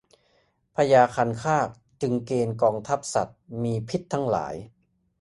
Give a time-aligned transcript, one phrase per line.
[0.75, 1.67] พญาคันคาก
[2.01, 4.55] จึงเกณฑ์กองทัพสัตว์มีพิษทั้งหลาย